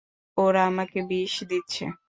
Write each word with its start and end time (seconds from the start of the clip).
ওরা 0.37 0.61
আমাকে 0.69 0.99
বিষ 1.09 1.33
দিচ্ছে। 1.49 1.83